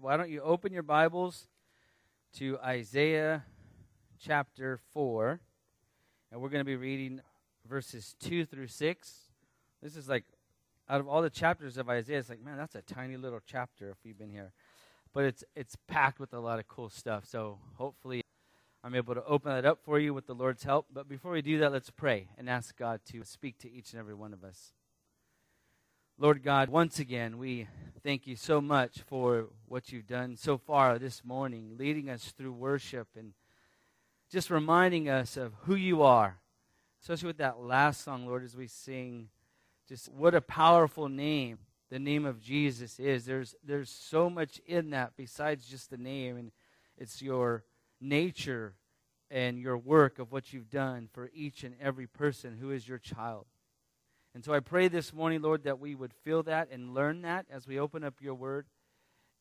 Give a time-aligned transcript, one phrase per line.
[0.00, 1.46] why don't you open your Bibles
[2.34, 3.44] to Isaiah
[4.18, 5.40] chapter 4,
[6.32, 7.20] and we're going to be reading
[7.68, 9.14] verses 2 through 6.
[9.82, 10.24] This is like,
[10.88, 13.90] out of all the chapters of Isaiah, it's like, man, that's a tiny little chapter
[13.90, 14.52] if you've been here.
[15.12, 17.26] But it's, it's packed with a lot of cool stuff.
[17.26, 18.22] So hopefully
[18.82, 20.86] I'm able to open that up for you with the Lord's help.
[20.90, 24.00] But before we do that, let's pray and ask God to speak to each and
[24.00, 24.72] every one of us.
[26.20, 27.66] Lord God, once again, we
[28.02, 32.52] thank you so much for what you've done so far this morning, leading us through
[32.52, 33.32] worship and
[34.30, 36.36] just reminding us of who you are.
[37.00, 39.30] Especially with that last song, Lord, as we sing,
[39.88, 43.24] just what a powerful name the name of Jesus is.
[43.24, 46.52] There's, there's so much in that besides just the name, and
[46.98, 47.64] it's your
[47.98, 48.74] nature
[49.30, 52.98] and your work of what you've done for each and every person who is your
[52.98, 53.46] child.
[54.34, 57.46] And so I pray this morning, Lord, that we would feel that and learn that
[57.50, 58.66] as we open up your word.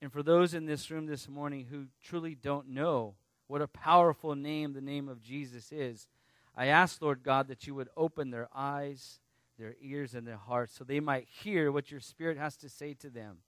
[0.01, 3.15] And for those in this room this morning who truly don't know
[3.47, 6.07] what a powerful name the name of Jesus is,
[6.55, 9.19] I ask, Lord God, that you would open their eyes,
[9.57, 12.93] their ears, and their hearts so they might hear what your Spirit has to say
[12.95, 13.39] to them.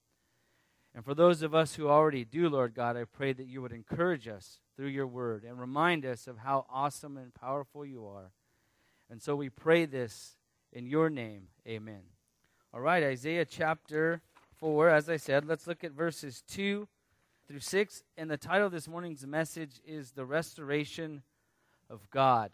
[0.94, 3.72] And for those of us who already do, Lord God, I pray that you would
[3.72, 8.32] encourage us through your word and remind us of how awesome and powerful you are.
[9.10, 10.36] And so we pray this
[10.74, 12.02] in your name, amen.
[12.74, 14.22] All right, Isaiah chapter
[14.58, 16.88] 4, as I said, let's look at verses 2
[17.48, 18.04] through 6.
[18.18, 21.24] And the title of this morning's message is The Restoration
[21.90, 22.52] of God.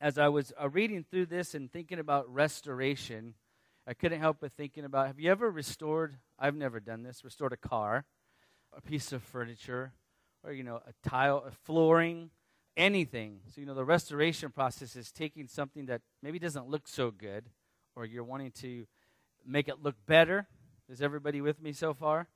[0.00, 3.34] As I was uh, reading through this and thinking about restoration,
[3.86, 6.16] I couldn't help but thinking about have you ever restored?
[6.38, 8.04] I've never done this, restored a car,
[8.74, 9.92] a piece of furniture,
[10.44, 12.30] or, you know, a tile, a flooring,
[12.78, 13.40] anything.
[13.52, 17.44] So, you know, the restoration process is taking something that maybe doesn't look so good,
[17.94, 18.86] or you're wanting to
[19.44, 20.46] make it look better.
[20.88, 22.28] Is everybody with me so far?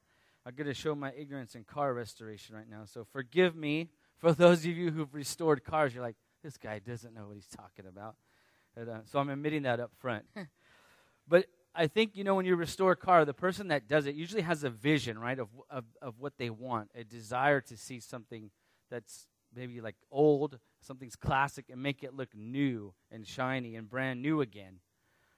[0.45, 2.83] I'm going to show my ignorance in car restoration right now.
[2.84, 5.95] So, forgive me for those of you who've restored cars.
[5.95, 8.17] You're like, this guy doesn't know what he's talking about.
[8.77, 10.25] Uh, so, I'm admitting that up front.
[11.28, 14.16] but I think, you know, when you restore a car, the person that does it
[14.16, 18.00] usually has a vision, right, of, of, of what they want, a desire to see
[18.00, 18.50] something
[18.91, 24.23] that's maybe like old, something's classic, and make it look new and shiny and brand
[24.23, 24.81] new again.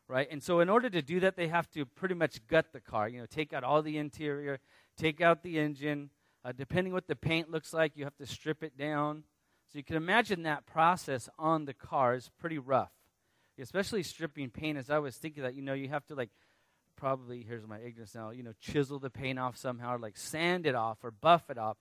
[0.07, 0.29] Right?
[0.31, 3.09] And so, in order to do that, they have to pretty much gut the car.
[3.09, 4.61] You know, take out all the interior,
[4.99, 6.11] take out the engine.
[6.45, 9.25] Uh, depending what the paint looks like, you have to strip it down.
[9.73, 12.93] So, you can imagine that process on the car is pretty rough,
[13.59, 14.77] especially stripping paint.
[14.77, 16.31] As I was thinking that, you know, you have to like
[16.97, 20.67] probably, here's my ignorance now, you know, chisel the paint off somehow, or like sand
[20.67, 21.77] it off or buff it off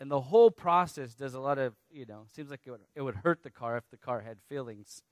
[0.00, 3.02] and the whole process does a lot of you know seems like it would, it
[3.02, 5.02] would hurt the car if the car had fillings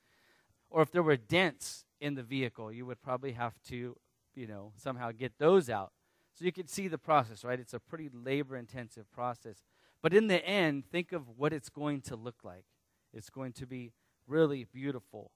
[0.70, 3.96] or if there were dents in the vehicle you would probably have to
[4.34, 5.92] you know somehow get those out.
[6.34, 7.58] So you can see the process right?
[7.58, 9.64] It's a pretty labor intensive process.
[10.02, 12.64] But in the end think of what it's going to look like.
[13.12, 13.92] It's going to be
[14.26, 15.30] really beautiful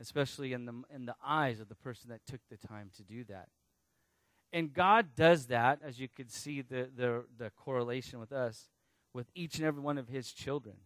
[0.00, 3.24] especially in the in the eyes of the person that took the time to do
[3.24, 3.48] that.
[4.52, 8.68] And god does that as you can see the the, the correlation with us
[9.12, 10.76] with each and every one of his children.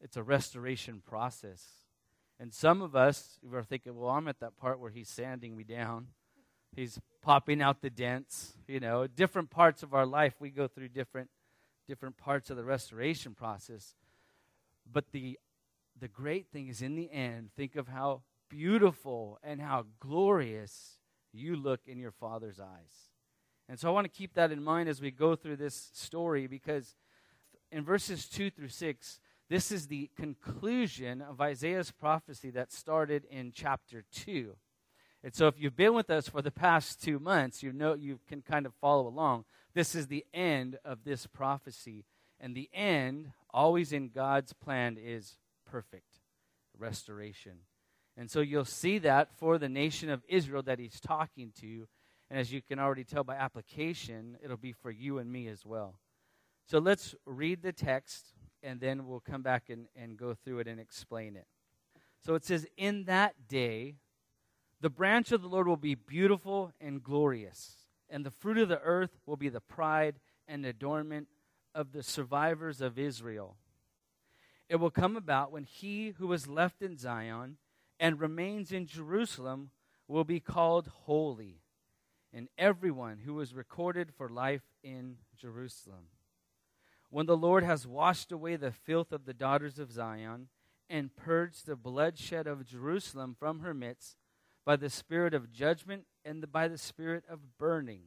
[0.00, 1.64] It's a restoration process.
[2.38, 5.64] And some of us are thinking, well, I'm at that part where he's sanding me
[5.64, 6.08] down.
[6.74, 8.54] He's popping out the dents.
[8.66, 11.30] You know, different parts of our life, we go through different,
[11.86, 13.94] different parts of the restoration process.
[14.90, 15.38] But the,
[15.98, 20.98] the great thing is, in the end, think of how beautiful and how glorious
[21.32, 23.13] you look in your Father's eyes.
[23.68, 26.46] And so I want to keep that in mind as we go through this story
[26.46, 26.94] because
[27.72, 33.52] in verses 2 through 6, this is the conclusion of Isaiah's prophecy that started in
[33.54, 34.54] chapter 2.
[35.22, 38.20] And so if you've been with us for the past two months, you know you
[38.28, 39.44] can kind of follow along.
[39.74, 42.04] This is the end of this prophecy.
[42.38, 46.20] And the end, always in God's plan, is perfect
[46.78, 47.60] restoration.
[48.16, 51.86] And so you'll see that for the nation of Israel that he's talking to.
[52.30, 55.64] And as you can already tell by application, it'll be for you and me as
[55.64, 55.98] well.
[56.66, 60.66] So let's read the text and then we'll come back and, and go through it
[60.66, 61.46] and explain it.
[62.24, 63.96] So it says, In that day,
[64.80, 67.76] the branch of the Lord will be beautiful and glorious,
[68.08, 70.16] and the fruit of the earth will be the pride
[70.48, 71.28] and adornment
[71.74, 73.56] of the survivors of Israel.
[74.68, 77.58] It will come about when he who was left in Zion
[78.00, 79.70] and remains in Jerusalem
[80.08, 81.60] will be called holy,
[82.34, 86.08] and everyone who was recorded for life in Jerusalem
[87.14, 90.48] when the Lord has washed away the filth of the daughters of Zion
[90.90, 94.16] and purged the bloodshed of Jerusalem from her midst
[94.64, 98.06] by the spirit of judgment and the, by the spirit of burning.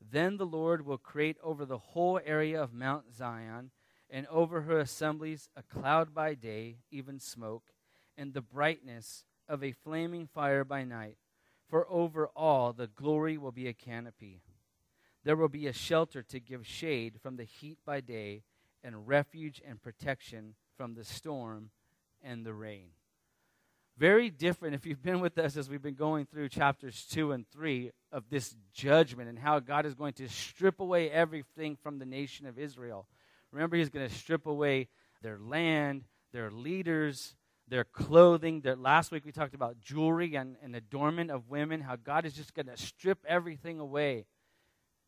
[0.00, 3.72] Then the Lord will create over the whole area of Mount Zion
[4.08, 7.64] and over her assemblies a cloud by day, even smoke,
[8.16, 11.16] and the brightness of a flaming fire by night.
[11.70, 14.42] For over all the glory will be a canopy.
[15.22, 18.42] There will be a shelter to give shade from the heat by day,
[18.82, 21.70] and refuge and protection from the storm
[22.22, 22.88] and the rain.
[23.96, 27.46] Very different if you've been with us as we've been going through chapters 2 and
[27.50, 32.06] 3 of this judgment and how God is going to strip away everything from the
[32.06, 33.06] nation of Israel.
[33.52, 34.88] Remember, He's going to strip away
[35.22, 37.34] their land, their leaders,
[37.70, 38.60] their clothing.
[38.60, 42.34] Their, last week we talked about jewelry and, and adornment of women, how God is
[42.34, 44.26] just going to strip everything away.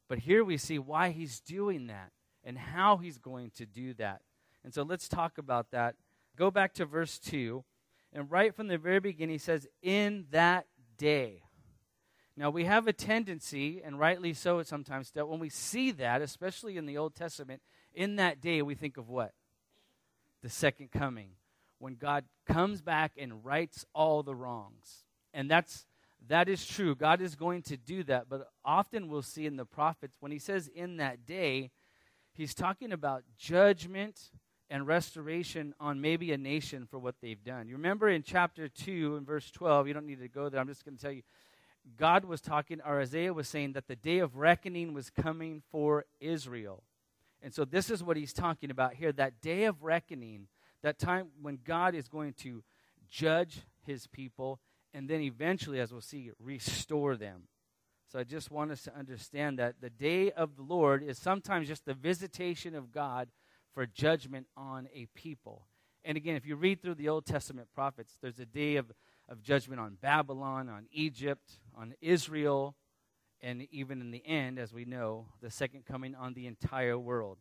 [0.09, 2.13] But here we see why He's doing that
[2.45, 4.23] and how He's going to do that.
[4.65, 5.97] And so let's talk about that.
[6.37, 7.65] Go back to verse 2.
[8.13, 10.67] And right from the very beginning, he says, In that
[10.97, 11.43] day.
[12.37, 16.79] Now, we have a tendency, and rightly so sometimes, that when we see that, especially
[16.79, 17.61] in the Old Testament,
[17.95, 19.33] in that day, we think of what?
[20.43, 21.33] The second coming,
[21.83, 25.05] when God comes back and rights all the wrongs.
[25.35, 25.85] And that's
[26.29, 26.95] that is true.
[26.95, 30.39] God is going to do that, but often we'll see in the prophets when he
[30.39, 31.73] says in that day,
[32.35, 34.31] he's talking about judgment
[34.71, 37.67] and restoration on maybe a nation for what they've done.
[37.67, 40.61] You remember in chapter 2 and verse 12, you don't need to go there.
[40.61, 41.23] I'm just going to tell you
[41.97, 46.05] God was talking, or Isaiah was saying that the day of reckoning was coming for
[46.21, 46.85] Israel.
[47.43, 50.47] And so this is what he's talking about here that day of reckoning,
[50.83, 52.63] that time when God is going to
[53.09, 54.61] judge his people
[54.95, 57.45] and then eventually, as we'll see, restore them.
[58.11, 61.67] So I just want us to understand that the day of the Lord is sometimes
[61.67, 63.29] just the visitation of God
[63.73, 65.67] for judgment on a people.
[66.05, 68.93] And again, if you read through the Old Testament prophets, there's a day of,
[69.31, 72.75] of judgment on Babylon, on Egypt, on Israel,
[73.41, 77.39] and even in the end, as we know, the second coming on the entire world.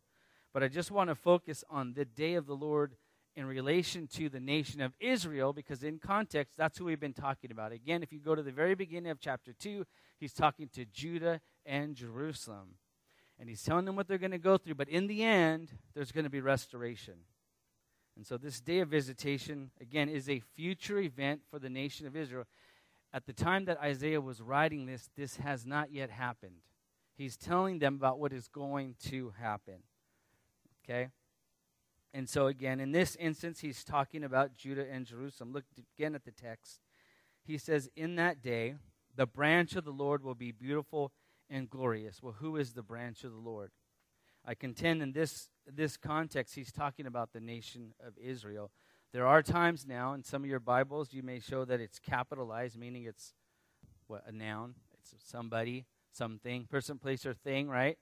[0.54, 2.94] But I just want to focus on the day of the Lord
[3.34, 7.50] in relation to the nation of Israel, because in context, that's who we've been talking
[7.50, 7.72] about.
[7.72, 9.86] Again, if you go to the very beginning of chapter 2,
[10.20, 12.74] he's talking to Judah and Jerusalem.
[13.38, 14.74] And he's telling them what they're going to go through.
[14.74, 17.14] But in the end, there's going to be restoration.
[18.16, 22.14] And so, this day of visitation, again, is a future event for the nation of
[22.14, 22.44] Israel
[23.12, 26.56] at the time that Isaiah was writing this, this has not yet happened.
[27.14, 29.82] He's telling them about what is going to happen.
[30.84, 31.10] Okay?
[32.14, 35.52] And so, again, in this instance, he's talking about Judah and Jerusalem.
[35.52, 35.64] Look
[35.96, 36.80] again at the text.
[37.44, 38.74] He says, In that day,
[39.16, 41.12] the branch of the Lord will be beautiful
[41.48, 42.22] and glorious.
[42.22, 43.70] Well, who is the branch of the Lord?
[44.44, 48.70] I contend in this, this context, he's talking about the nation of Israel.
[49.12, 52.76] There are times now in some of your Bibles you may show that it's capitalized,
[52.76, 53.34] meaning it's
[54.06, 54.74] what a noun.
[54.94, 57.98] It's somebody, something, person, place, or thing, right?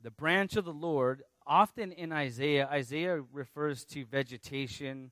[0.00, 5.10] The branch of the Lord, often in Isaiah, Isaiah refers to vegetation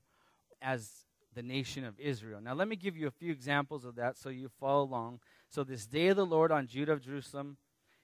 [0.61, 0.89] as
[1.33, 2.39] the nation of Israel.
[2.41, 5.19] Now, let me give you a few examples of that so you follow along.
[5.49, 7.57] So, this day of the Lord on Judah of Jerusalem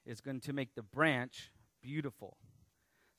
[0.06, 1.52] is going to make the branch
[1.82, 2.38] beautiful.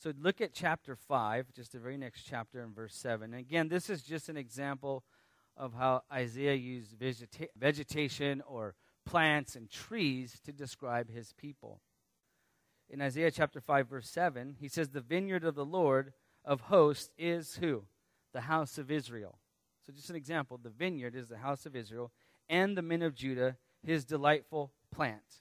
[0.04, 3.32] So look at chapter 5, just the very next chapter in verse 7.
[3.32, 5.02] And again, this is just an example
[5.56, 8.74] of how Isaiah used vegeta- vegetation or
[9.06, 11.80] plants and trees to describe his people.
[12.94, 16.12] In Isaiah chapter 5, verse 7, he says, The vineyard of the Lord
[16.44, 17.86] of hosts is who?
[18.32, 19.40] The house of Israel.
[19.84, 22.12] So, just an example the vineyard is the house of Israel,
[22.48, 25.40] and the men of Judah, his delightful plant.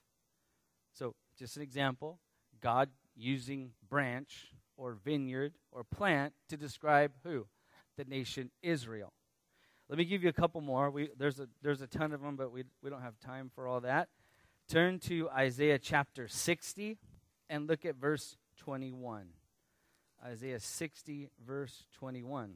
[0.93, 2.17] So, just an example
[2.59, 7.45] God using branch or vineyard or plant to describe who?
[7.97, 9.13] The nation Israel.
[9.89, 10.89] Let me give you a couple more.
[10.89, 13.67] We, there's, a, there's a ton of them, but we, we don't have time for
[13.67, 14.09] all that.
[14.67, 16.97] Turn to Isaiah chapter 60
[17.49, 19.27] and look at verse 21.
[20.25, 22.55] Isaiah 60, verse 21.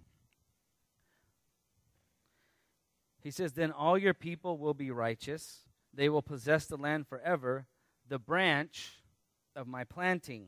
[3.21, 5.61] He says, Then all your people will be righteous,
[5.93, 7.67] they will possess the land forever.
[8.09, 9.01] The branch
[9.53, 10.47] of my planting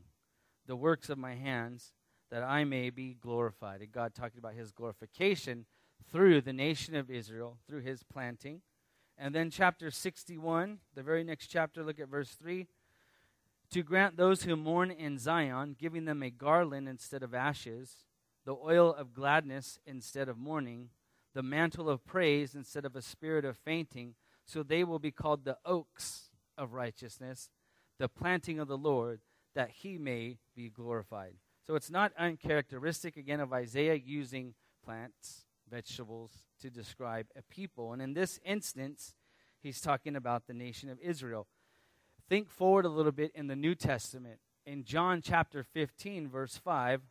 [0.69, 1.93] the works of my hands,
[2.29, 3.81] that I may be glorified.
[3.81, 5.65] And God talking about his glorification
[6.11, 8.61] through the nation of Israel, through his planting.
[9.17, 12.67] And then chapter 61, the very next chapter, look at verse 3.
[13.71, 18.05] To grant those who mourn in Zion, giving them a garland instead of ashes,
[18.45, 20.89] the oil of gladness instead of mourning,
[21.35, 25.45] the mantle of praise instead of a spirit of fainting, so they will be called
[25.45, 27.51] the oaks of righteousness,
[27.99, 29.21] the planting of the Lord,
[29.53, 31.35] that he may be glorified.
[31.67, 37.93] So it's not uncharacteristic, again, of Isaiah using plants, vegetables to describe a people.
[37.93, 39.13] And in this instance,
[39.61, 41.45] he's talking about the nation of Israel.
[42.29, 44.39] Think forward a little bit in the New Testament.
[44.65, 47.01] In John chapter 15, verse 5,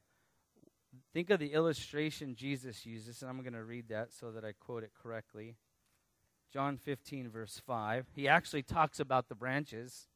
[1.12, 4.52] think of the illustration Jesus uses, and I'm going to read that so that I
[4.52, 5.56] quote it correctly.
[6.52, 8.06] John 15, verse 5.
[8.14, 10.06] He actually talks about the branches.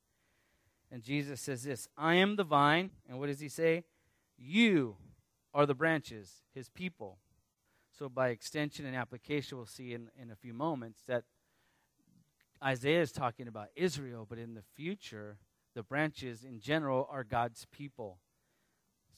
[0.90, 2.90] And Jesus says this I am the vine.
[3.08, 3.84] And what does he say?
[4.38, 4.96] You
[5.52, 7.18] are the branches, his people.
[7.98, 11.24] So, by extension and application, we'll see in, in a few moments that
[12.62, 15.38] Isaiah is talking about Israel, but in the future,
[15.74, 18.18] the branches in general are God's people.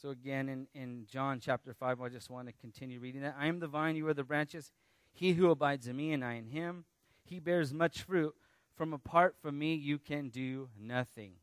[0.01, 3.37] So, again, in, in John chapter 5, I just want to continue reading that.
[3.39, 4.73] I am the vine, you are the branches.
[5.13, 6.85] He who abides in me, and I in him,
[7.23, 8.35] he bears much fruit.
[8.77, 11.35] From apart from me, you can do nothing.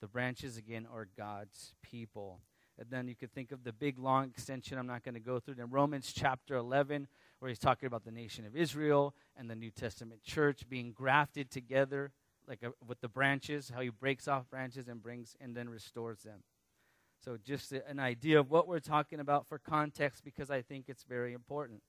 [0.00, 2.40] The branches, again, are God's people.
[2.78, 4.78] And then you could think of the big long extension.
[4.78, 5.56] I'm not going to go through.
[5.58, 7.06] In Romans chapter 11,
[7.40, 11.50] where he's talking about the nation of Israel and the New Testament church being grafted
[11.50, 12.12] together,
[12.46, 16.22] like a, with the branches, how he breaks off branches and brings and then restores
[16.22, 16.42] them.
[17.24, 20.86] So, just a, an idea of what we're talking about for context, because I think
[20.88, 21.82] it's very important.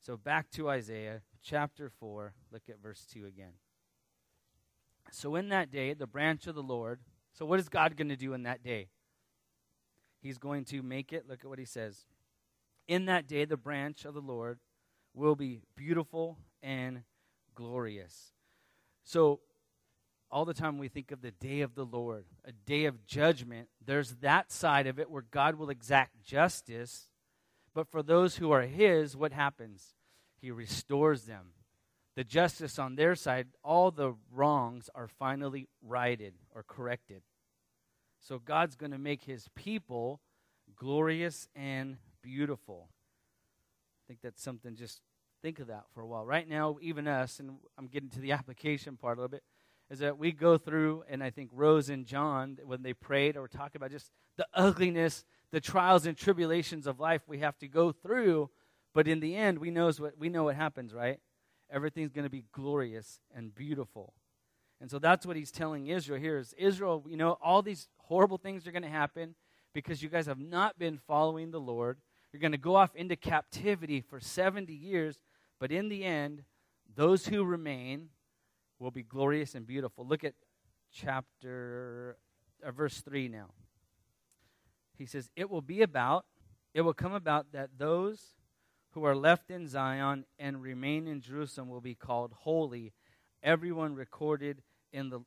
[0.00, 3.52] So, back to Isaiah chapter 4, look at verse 2 again.
[5.10, 7.00] So, in that day, the branch of the Lord.
[7.32, 8.88] So, what is God going to do in that day?
[10.22, 12.06] He's going to make it, look at what he says.
[12.86, 14.58] In that day, the branch of the Lord
[15.14, 17.02] will be beautiful and
[17.54, 18.32] glorious.
[19.04, 19.40] So,
[20.30, 23.68] all the time we think of the day of the Lord, a day of judgment,
[23.84, 27.08] there's that side of it where God will exact justice.
[27.74, 29.94] But for those who are His, what happens?
[30.40, 31.52] He restores them.
[32.16, 37.22] The justice on their side, all the wrongs are finally righted or corrected.
[38.20, 40.20] So God's going to make his people
[40.76, 42.88] glorious and beautiful.
[44.10, 45.02] Think that's something, just
[45.40, 46.26] think of that for a while.
[46.26, 49.44] Right now, even us, and I'm getting to the application part a little bit,
[49.88, 53.46] is that we go through, and I think Rose and John, when they prayed or
[53.46, 57.92] talked about just the ugliness, the trials and tribulations of life we have to go
[57.92, 58.50] through,
[58.92, 61.20] but in the end, we, knows what, we know what happens, right?
[61.70, 64.12] Everything's going to be glorious and beautiful.
[64.80, 68.38] And so that's what he's telling Israel here is Israel, you know, all these horrible
[68.38, 69.36] things are going to happen
[69.72, 71.98] because you guys have not been following the Lord.
[72.32, 75.20] You're going to go off into captivity for 70 years,
[75.58, 76.44] but in the end,
[76.94, 78.10] those who remain
[78.78, 80.06] will be glorious and beautiful.
[80.06, 80.34] Look at
[80.92, 82.16] chapter
[82.64, 83.50] uh, verse 3 now.
[84.96, 86.24] He says, "It will be about
[86.72, 88.34] it will come about that those
[88.92, 92.92] who are left in Zion and remain in Jerusalem will be called holy,
[93.42, 95.20] everyone recorded in the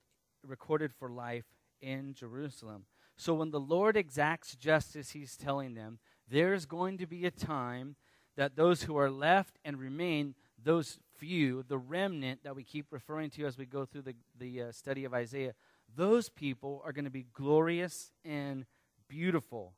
[0.45, 1.45] recorded for life
[1.81, 2.85] in Jerusalem.
[3.15, 7.95] So when the Lord exacts justice, he's telling them there's going to be a time
[8.35, 13.29] that those who are left and remain, those few, the remnant that we keep referring
[13.31, 15.53] to as we go through the, the uh, study of Isaiah,
[15.95, 18.65] those people are going to be glorious and
[19.07, 19.73] beautiful.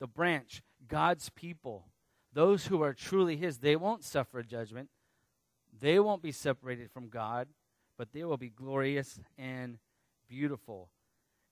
[0.00, 1.86] The branch, God's people,
[2.32, 4.88] those who are truly His, they won't suffer judgment.
[5.80, 7.48] They won't be separated from God
[8.02, 9.78] but they will be glorious and
[10.28, 10.88] beautiful.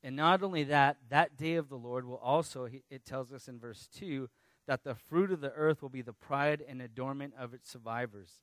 [0.03, 3.59] And not only that, that day of the Lord will also, it tells us in
[3.59, 4.29] verse 2,
[4.67, 8.41] that the fruit of the earth will be the pride and adornment of its survivors.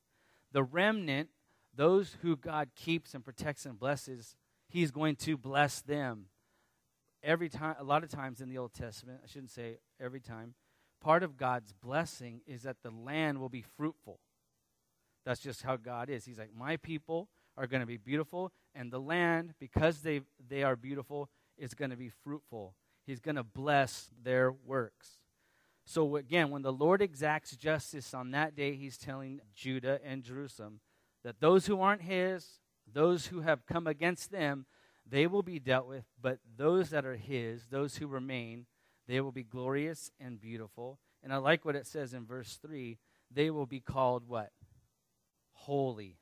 [0.51, 1.29] The remnant,
[1.73, 4.35] those who God keeps and protects and blesses,
[4.67, 6.25] He's going to bless them.
[7.23, 10.53] Every time, a lot of times in the Old Testament, I shouldn't say every time,
[11.01, 14.19] part of God's blessing is that the land will be fruitful.
[15.25, 16.25] That's just how God is.
[16.25, 20.61] He's like, My people are going to be beautiful, and the land, because they, they
[20.63, 22.75] are beautiful, is going to be fruitful.
[23.05, 25.19] He's going to bless their works.
[25.85, 30.81] So, again, when the Lord exacts justice on that day, he's telling Judah and Jerusalem
[31.23, 32.59] that those who aren't his,
[32.91, 34.65] those who have come against them,
[35.09, 38.65] they will be dealt with, but those that are his, those who remain,
[39.07, 40.99] they will be glorious and beautiful.
[41.23, 42.97] And I like what it says in verse 3
[43.33, 44.51] they will be called what?
[45.51, 46.17] Holy.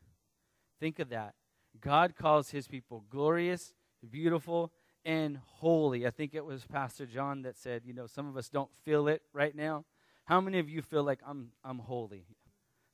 [0.80, 1.36] Think of that.
[1.80, 3.74] God calls his people glorious,
[4.10, 4.72] beautiful,
[5.06, 6.06] and holy.
[6.06, 9.08] I think it was Pastor John that said, you know, some of us don't feel
[9.08, 9.86] it right now.
[10.26, 12.26] How many of you feel like I'm I'm holy?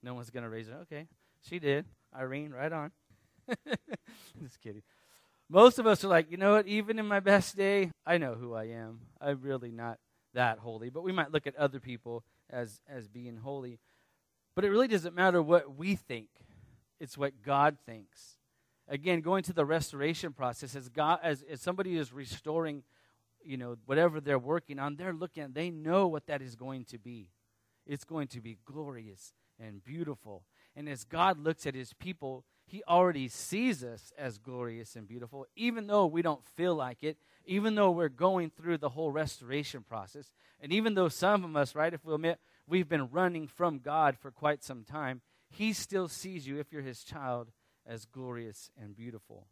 [0.04, 0.76] No one's gonna raise it.
[0.84, 1.08] Okay.
[1.42, 1.86] She did.
[2.16, 2.92] Irene, right on.
[4.42, 4.84] Just kidding.
[5.50, 8.36] Most of us are like, you know what, even in my best day, I know
[8.36, 9.00] who I am.
[9.20, 10.00] I'm really not
[10.34, 10.90] that holy.
[10.90, 13.80] But we might look at other people as as being holy.
[14.56, 16.28] But it really doesn't matter what we think
[17.02, 18.38] it's what God thinks.
[18.88, 22.84] Again, going to the restoration process, as God, as, as somebody is restoring,
[23.44, 26.98] you know, whatever they're working on, they're looking they know what that is going to
[26.98, 27.30] be.
[27.86, 30.44] It's going to be glorious and beautiful.
[30.76, 35.46] And as God looks at his people, He already sees us as glorious and beautiful,
[35.56, 39.84] even though we don't feel like it, even though we're going through the whole restoration
[39.84, 40.32] process.
[40.60, 44.18] And even though some of us, right, if we admit we've been running from God
[44.18, 47.50] for quite some time, He still sees you, if you're His child,
[47.86, 49.48] as glorious and beautiful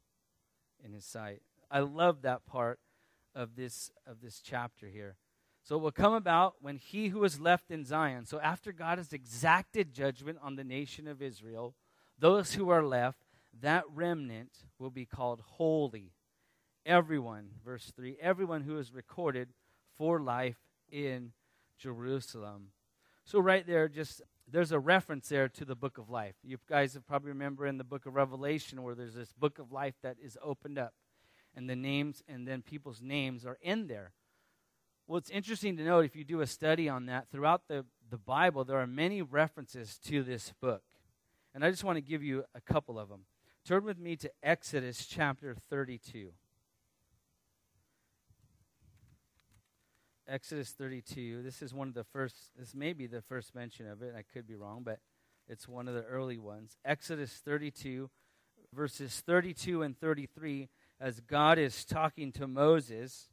[0.83, 1.41] in His sight.
[1.71, 2.79] I love that part
[3.35, 5.15] of this, of this chapter here.
[5.63, 8.97] So it will come about when he who is left in Zion, so after God
[8.97, 11.75] has exacted judgment on the nation of Israel,
[12.17, 13.19] those who are left,
[13.61, 16.13] that remnant will be called holy.
[16.85, 19.49] Everyone, verse 3, everyone who is recorded
[19.95, 20.57] for life
[20.91, 21.33] in
[21.77, 22.69] Jerusalem.
[23.25, 24.21] So, right there, just
[24.51, 26.35] there's a reference there to the book of life.
[26.43, 29.71] You guys have probably remember in the book of Revelation where there's this book of
[29.71, 30.93] life that is opened up,
[31.55, 34.11] and the names and then people's names are in there.
[35.07, 38.17] Well, it's interesting to note if you do a study on that throughout the, the
[38.17, 40.83] Bible, there are many references to this book.
[41.53, 43.21] And I just want to give you a couple of them.
[43.65, 46.29] Turn with me to Exodus chapter 32.
[50.29, 51.41] Exodus 32.
[51.41, 54.13] This is one of the first, this may be the first mention of it.
[54.15, 54.99] I could be wrong, but
[55.47, 56.77] it's one of the early ones.
[56.85, 58.11] Exodus 32,
[58.71, 60.69] verses 32 and 33,
[61.01, 63.29] as God is talking to Moses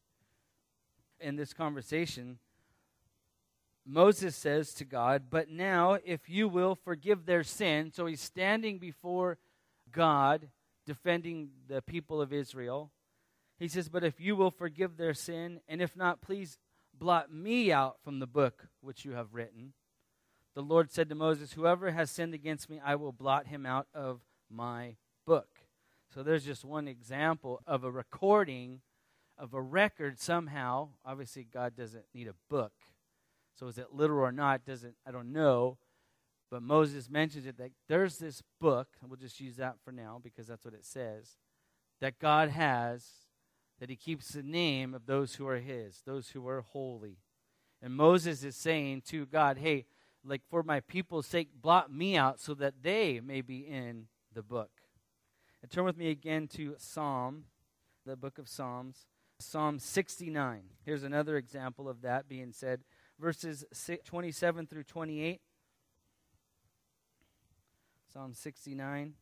[1.21, 2.39] in this conversation.
[3.85, 8.79] Moses says to God, But now, if you will forgive their sin, so he's standing
[8.79, 9.37] before
[9.93, 10.49] God,
[10.87, 12.91] defending the people of Israel.
[13.59, 16.57] He says, But if you will forgive their sin, and if not, please
[16.99, 19.73] blot me out from the book which you have written.
[20.55, 23.87] The Lord said to Moses, Whoever has sinned against me, I will blot him out
[23.93, 25.49] of my book.
[26.15, 28.81] So there's just one example of a recording,
[29.37, 30.91] of a record somehow.
[31.05, 32.73] Obviously, God doesn't need a book
[33.59, 34.65] so is it literal or not?
[34.65, 35.79] Doesn't I don't know.
[36.51, 40.21] But Moses mentions it that there's this book, and we'll just use that for now
[40.23, 41.39] because that's what it says,
[42.01, 43.05] that God has,
[43.81, 47.19] that he keeps the name of those who are his, those who are holy.
[47.83, 49.87] And Moses is saying to God, hey,
[50.25, 54.43] like for my people's sake, blot me out so that they may be in the
[54.43, 54.71] book.
[55.63, 57.45] And turn with me again to Psalm,
[58.05, 59.07] the book of Psalms,
[59.39, 60.63] Psalm 69.
[60.85, 62.81] Here's another example of that being said
[63.19, 63.65] verses
[64.05, 65.41] 27 through 28.
[68.13, 69.15] Psalm 69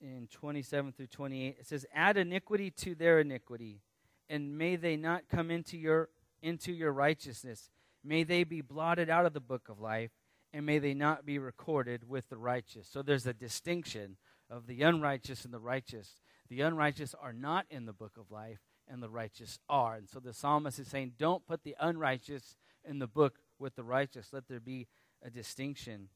[0.00, 3.80] in 27 through 28 it says add iniquity to their iniquity
[4.28, 6.08] and may they not come into your
[6.42, 7.70] into your righteousness
[8.04, 10.10] may they be blotted out of the book of life
[10.52, 14.16] and may they not be recorded with the righteous so there's a distinction
[14.50, 18.60] of the unrighteous and the righteous the unrighteous are not in the book of life
[18.88, 19.96] and the righteous are.
[19.96, 23.82] And so the psalmist is saying, don't put the unrighteous in the book with the
[23.82, 24.32] righteous.
[24.32, 24.86] Let there be
[25.22, 26.08] a distinction.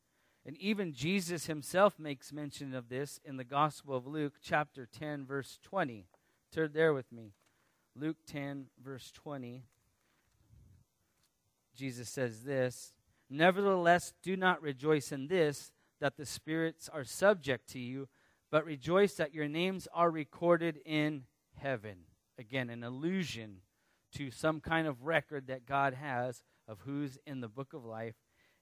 [0.46, 5.26] And even Jesus himself makes mention of this in the Gospel of Luke, chapter 10,
[5.26, 6.06] verse 20.
[6.52, 7.34] Turn there with me.
[7.94, 9.64] Luke 10, verse 20.
[11.76, 12.92] Jesus says this
[13.28, 18.08] Nevertheless, do not rejoice in this, that the spirits are subject to you,
[18.50, 21.24] but rejoice that your names are recorded in
[21.56, 22.06] heaven
[22.40, 23.58] again, an allusion
[24.14, 28.14] to some kind of record that God has of who's in the book of life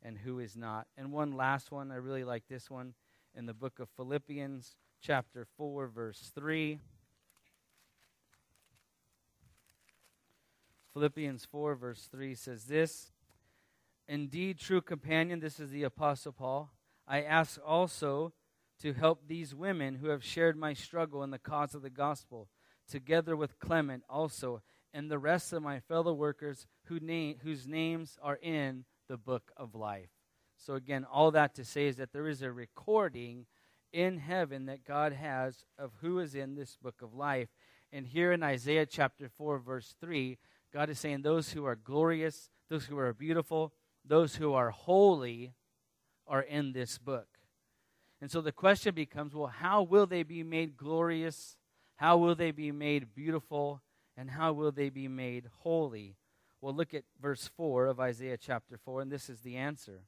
[0.03, 0.87] and who is not.
[0.97, 2.95] And one last one, I really like this one
[3.35, 6.79] in the book of Philippians, chapter 4, verse 3.
[10.93, 13.13] Philippians 4, verse 3 says this
[14.09, 16.73] Indeed, true companion, this is the Apostle Paul,
[17.07, 18.33] I ask also
[18.81, 22.49] to help these women who have shared my struggle in the cause of the gospel
[22.89, 24.63] together with Clement also,
[24.95, 26.99] and the rest of my fellow workers who
[27.43, 30.11] whose names are in the book of life.
[30.57, 33.47] So, again, all that to say is that there is a recording
[33.93, 37.49] in heaven that God has of who is in this book of life.
[37.93, 40.37] And here in Isaiah chapter 4, verse 3,
[40.73, 43.73] God is saying, Those who are glorious, those who are beautiful,
[44.05, 45.55] those who are holy
[46.27, 47.29] are in this book.
[48.21, 51.57] And so the question becomes well, how will they be made glorious
[51.99, 53.83] how will they be made beautiful?
[54.17, 56.17] And how will they be made holy?
[56.61, 60.03] Well, look at verse 4 of Isaiah chapter 4, and this is the answer.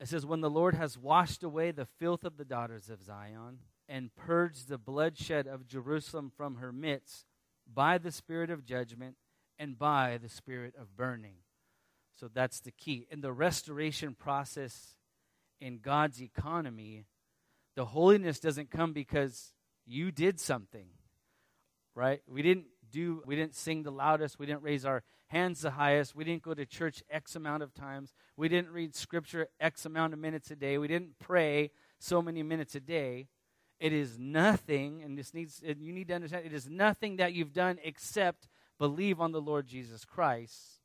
[0.00, 3.58] It says, When the Lord has washed away the filth of the daughters of Zion
[3.88, 7.26] and purged the bloodshed of Jerusalem from her midst
[7.72, 9.16] by the spirit of judgment
[9.58, 11.36] and by the spirit of burning.
[12.18, 13.06] So that's the key.
[13.10, 14.96] In the restoration process
[15.60, 17.06] in God's economy,
[17.74, 19.52] the holiness doesn't come because
[19.84, 20.86] you did something,
[21.94, 22.20] right?
[22.28, 26.14] We didn't do, we didn't sing the loudest, we didn't raise our hands the highest,
[26.14, 30.12] we didn't go to church X amount of times, we didn't read scripture X amount
[30.12, 33.26] of minutes a day, we didn't pray so many minutes a day.
[33.80, 37.52] It is nothing, and this needs you need to understand it is nothing that you've
[37.52, 38.46] done except
[38.78, 40.80] believe on the Lord Jesus Christ.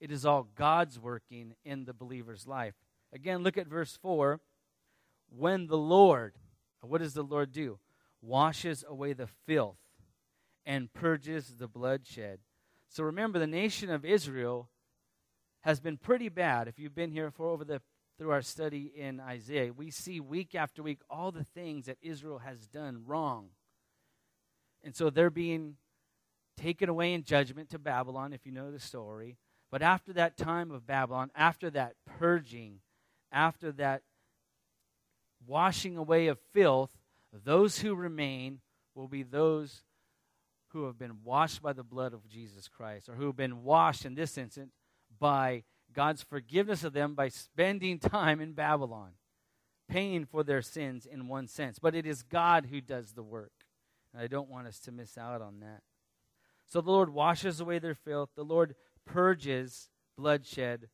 [0.00, 2.74] It is all God's working in the believer's life.
[3.12, 4.40] Again, look at verse 4.
[5.28, 6.34] When the Lord,
[6.80, 7.78] what does the Lord do?
[8.22, 9.76] Washes away the filth
[10.64, 12.38] and purges the bloodshed.
[12.88, 14.68] So remember, the nation of Israel
[15.62, 16.68] has been pretty bad.
[16.68, 17.80] If you've been here for over the
[18.18, 22.38] through our study in Isaiah, we see week after week all the things that Israel
[22.38, 23.48] has done wrong.
[24.84, 25.76] And so they're being
[26.56, 29.38] taken away in judgment to Babylon, if you know the story.
[29.70, 32.80] But after that time of Babylon, after that purging,
[33.32, 34.02] after that
[35.46, 36.90] washing away of filth,
[37.32, 38.60] those who remain
[38.94, 39.82] will be those
[40.72, 44.04] who have been washed by the blood of Jesus Christ, or who have been washed
[44.04, 44.72] in this instance
[45.18, 49.10] by God's forgiveness of them by spending time in Babylon,
[49.88, 51.78] paying for their sins in one sense.
[51.78, 53.52] But it is God who does the work.
[54.12, 55.82] And I don't want us to miss out on that.
[56.66, 60.88] So the Lord washes away their filth, the Lord purges bloodshed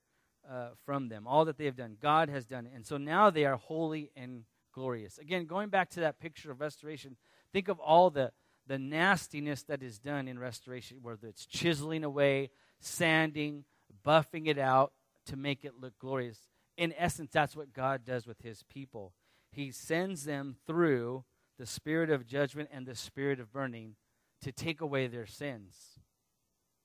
[0.50, 1.26] uh, from them.
[1.26, 2.72] All that they have done, God has done it.
[2.74, 5.18] And so now they are holy and glorious.
[5.18, 7.16] Again, going back to that picture of restoration,
[7.52, 8.32] think of all the,
[8.68, 12.50] the nastiness that is done in restoration, whether it's chiseling away,
[12.80, 13.64] sanding,
[14.06, 14.92] buffing it out
[15.26, 16.38] to make it look glorious.
[16.76, 19.14] In essence, that's what God does with his people.
[19.50, 21.24] He sends them through
[21.58, 23.96] the spirit of judgment and the spirit of burning
[24.42, 25.98] to take away their sins,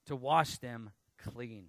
[0.08, 1.68] to wash them clean.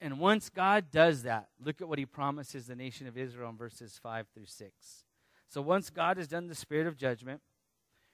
[0.00, 3.56] And once God does that, look at what he promises the nation of Israel in
[3.56, 5.04] verses 5 through 6.
[5.48, 7.40] So once God has done the spirit of judgment,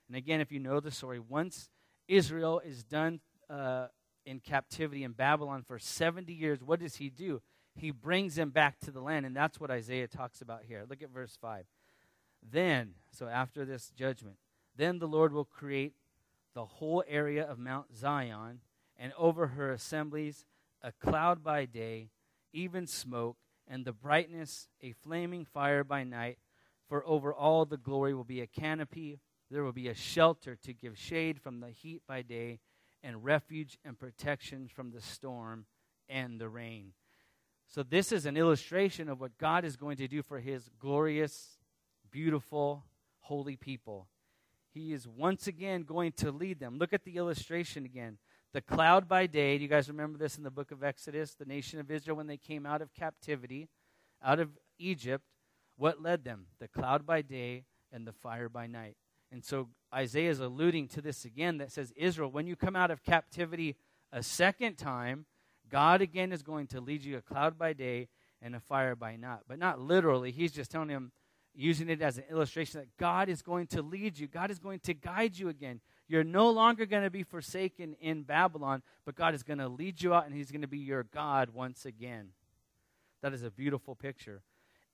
[0.09, 1.69] and again, if you know the story, once
[2.09, 3.89] Israel is done uh,
[4.25, 7.43] in captivity in Babylon for 70 years, what does he do?
[7.75, 10.85] He brings them back to the land, and that's what Isaiah talks about here.
[10.89, 11.65] Look at verse 5.
[12.43, 14.37] Then, so after this judgment,
[14.77, 15.95] then the Lord will create
[16.55, 18.61] the whole area of Mount Zion
[18.97, 20.45] and over her assemblies
[20.83, 22.11] a cloud by day,
[22.53, 26.39] even smoke, and the brightness a flaming fire by night.
[26.89, 30.73] For over all the glory will be a canopy, there will be a shelter to
[30.73, 32.61] give shade from the heat by day,
[33.03, 35.67] and refuge and protection from the storm
[36.09, 36.93] and the rain.
[37.67, 41.59] So, this is an illustration of what God is going to do for his glorious,
[42.11, 42.85] beautiful,
[43.21, 44.09] holy people.
[44.73, 46.79] He is once again going to lead them.
[46.79, 48.19] Look at the illustration again.
[48.55, 51.35] The cloud by day, do you guys remember this in the book of Exodus?
[51.35, 53.69] The nation of Israel, when they came out of captivity,
[54.23, 55.25] out of Egypt,
[55.77, 56.47] what led them?
[56.59, 58.97] The cloud by day and the fire by night.
[59.31, 62.91] And so Isaiah is alluding to this again that says, Israel, when you come out
[62.91, 63.77] of captivity
[64.13, 65.27] a second time,
[65.69, 68.09] God again is going to lead you a cloud by day
[68.41, 69.41] and a fire by night.
[69.47, 70.31] But not literally.
[70.31, 71.13] He's just telling him,
[71.55, 74.81] using it as an illustration that God is going to lead you, God is going
[74.81, 75.81] to guide you again.
[76.07, 80.01] You're no longer going to be forsaken in Babylon, but God is going to lead
[80.01, 82.29] you out and He's going to be your God once again.
[83.23, 84.43] That is a beautiful picture.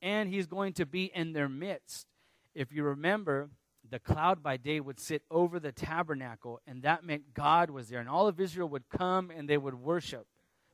[0.02, 2.06] And He's going to be in their midst.
[2.54, 3.50] If you remember,
[3.90, 8.00] the cloud by day would sit over the tabernacle, and that meant God was there.
[8.00, 10.26] And all of Israel would come and they would worship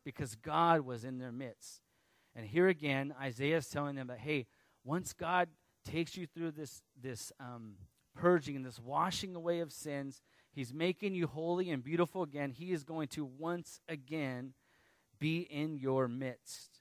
[0.05, 1.81] because God was in their midst.
[2.35, 4.47] And here again, Isaiah is telling them that, hey,
[4.85, 5.49] once God
[5.85, 7.75] takes you through this, this um,
[8.15, 12.51] purging and this washing away of sins, He's making you holy and beautiful again.
[12.51, 14.55] He is going to once again
[15.19, 16.81] be in your midst.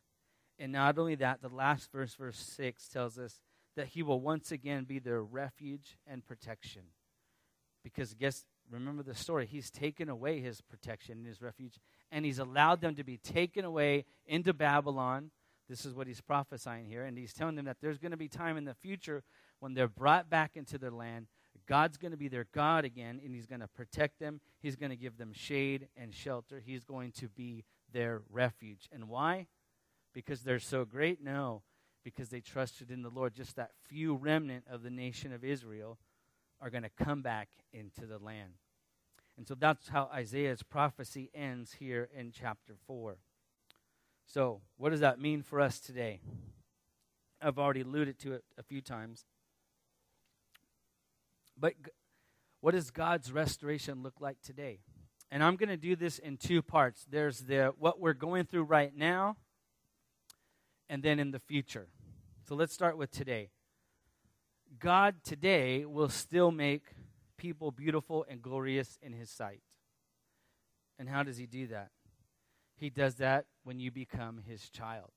[0.58, 3.40] And not only that, the last verse, verse 6, tells us
[3.80, 6.82] that he will once again be their refuge and protection.
[7.82, 11.80] Because guess remember the story, he's taken away his protection and his refuge,
[12.12, 15.32] and he's allowed them to be taken away into Babylon.
[15.70, 18.28] This is what he's prophesying here, and he's telling them that there's going to be
[18.28, 19.24] time in the future
[19.62, 21.28] when they're brought back into their land.
[21.66, 24.42] God's going to be their God again, and he's going to protect them.
[24.60, 26.62] He's going to give them shade and shelter.
[26.66, 27.64] He's going to be
[27.94, 28.90] their refuge.
[28.92, 29.48] And why?
[30.14, 31.24] Because they're so great?
[31.24, 31.62] No,
[32.04, 33.34] because they trusted in the Lord.
[33.34, 35.98] Just that few remnant of the nation of Israel
[36.62, 38.54] are going to come back into the land.
[39.38, 43.18] And so that's how Isaiah's prophecy ends here in chapter 4.
[44.26, 46.20] So, what does that mean for us today?
[47.42, 49.24] I've already alluded to it a few times.
[51.58, 51.74] But
[52.62, 54.80] what does God's restoration look like today?
[55.32, 57.06] And I'm going to do this in two parts.
[57.10, 59.38] There's the what we're going through right now
[60.90, 61.88] and then in the future.
[62.48, 63.50] So let's start with today.
[64.80, 66.84] God today will still make
[67.38, 69.62] people beautiful and glorious in his sight.
[70.98, 71.90] And how does he do that?
[72.76, 75.12] He does that when you become his child.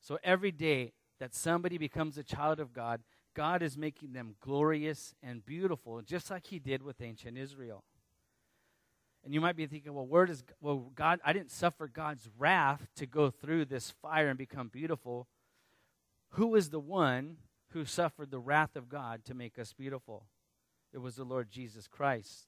[0.00, 3.02] So every day that somebody becomes a child of God,
[3.34, 7.84] God is making them glorious and beautiful, just like he did with ancient Israel.
[9.24, 12.86] And you might be thinking, well, where does, well, God, I didn't suffer God's wrath
[12.96, 15.26] to go through this fire and become beautiful.
[16.30, 17.38] Who is the one
[17.72, 20.26] who suffered the wrath of God to make us beautiful?
[20.92, 22.46] It was the Lord Jesus Christ.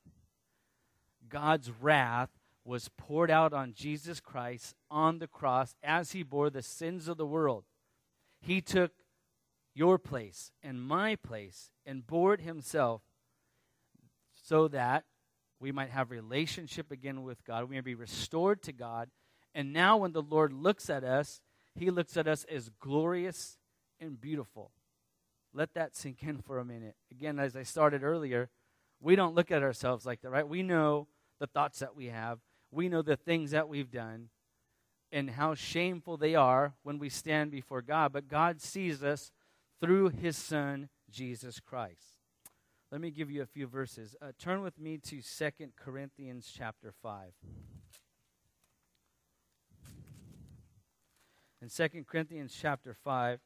[1.29, 2.31] God's wrath
[2.65, 7.17] was poured out on Jesus Christ on the cross as he bore the sins of
[7.17, 7.65] the world.
[8.41, 8.93] He took
[9.75, 13.03] your place and my place and bore it himself
[14.33, 15.05] so that
[15.61, 17.69] we might have relationship again with God.
[17.69, 19.11] We may be restored to God.
[19.55, 21.43] And now when the Lord looks at us,
[21.75, 23.59] he looks at us as glorious
[24.01, 24.71] and beautiful.
[25.53, 26.95] Let that sink in for a minute.
[27.11, 28.49] Again, as I started earlier,
[29.01, 30.49] we don't look at ourselves like that, right?
[30.49, 32.39] We know the thoughts that we have,
[32.71, 34.29] we know the things that we've done,
[35.13, 38.13] and how shameful they are when we stand before God.
[38.13, 39.33] But God sees us
[39.81, 42.20] through his Son, Jesus Christ.
[42.91, 44.17] Let me give you a few verses.
[44.21, 47.31] Uh, turn with me to Second Corinthians chapter 5.
[51.63, 53.39] In Second Corinthians chapter 5,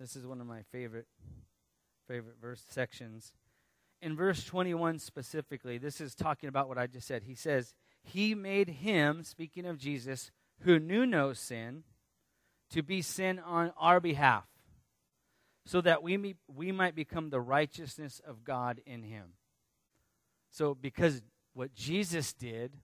[0.00, 1.06] this is one of my favorite
[2.08, 3.32] favorite verse sections.
[4.02, 7.22] In verse 21 specifically, this is talking about what I just said.
[7.22, 11.84] He says, He made him, speaking of Jesus, who knew no sin,
[12.70, 14.46] to be sin on our behalf,
[15.64, 19.32] so that we, may, we might become the righteousness of God in him.
[20.50, 21.22] So, because
[21.54, 22.76] what Jesus did,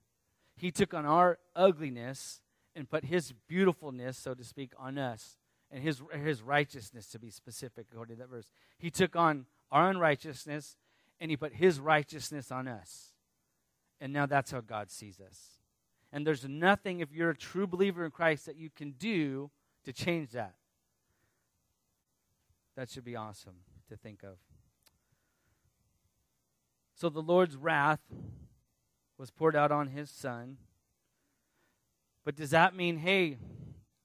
[0.55, 2.41] he took on our ugliness
[2.75, 5.37] and put his beautifulness, so to speak, on us
[5.71, 8.51] and his, his righteousness, to be specific, according to that verse.
[8.77, 10.75] He took on our unrighteousness
[11.19, 13.13] and he put his righteousness on us.
[13.99, 15.59] And now that's how God sees us.
[16.11, 19.49] And there's nothing, if you're a true believer in Christ, that you can do
[19.85, 20.55] to change that.
[22.75, 23.57] That should be awesome
[23.89, 24.37] to think of.
[26.95, 28.01] So the Lord's wrath
[29.17, 30.57] was poured out on his son.
[32.23, 33.37] But does that mean, hey,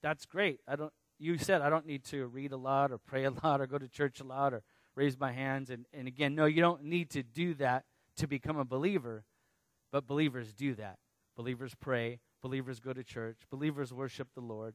[0.03, 0.61] that's great.
[0.67, 3.61] I don't you said I don't need to read a lot or pray a lot
[3.61, 4.63] or go to church a lot or
[4.95, 5.71] raise my hands.
[5.71, 7.85] And, and again, no, you don't need to do that
[8.17, 9.25] to become a believer,
[9.93, 10.99] but believers do that.
[11.37, 14.75] Believers pray, believers go to church, believers worship the Lord.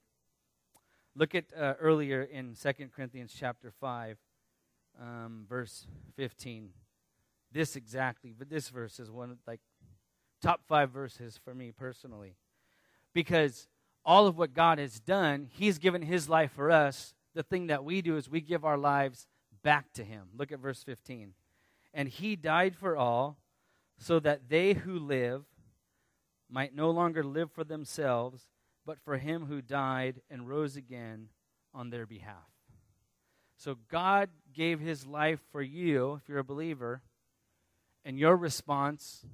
[1.15, 4.17] Look at uh, earlier in 2 Corinthians chapter 5,
[5.01, 6.69] um, verse 15.
[7.51, 9.59] This exactly, but this verse is one of like
[10.41, 12.35] top five verses for me personally.
[13.13, 13.67] Because
[14.05, 17.13] all of what God has done, He's given His life for us.
[17.33, 19.27] The thing that we do is we give our lives
[19.63, 20.29] back to Him.
[20.35, 21.33] Look at verse 15.
[21.93, 23.37] And He died for all,
[23.97, 25.43] so that they who live
[26.49, 28.47] might no longer live for themselves,
[28.85, 31.27] but for Him who died and rose again
[31.73, 32.49] on their behalf.
[33.57, 37.01] So God gave His life for you, if you're a believer,
[38.03, 39.25] and your response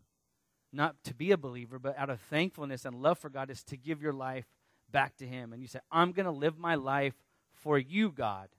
[0.74, 3.78] not to be a believer, but out of thankfulness and love for God, is to
[3.78, 4.46] give your life
[4.92, 5.54] back to Him.
[5.54, 7.16] And you say, I'm going to live my life
[7.54, 8.50] for you, God.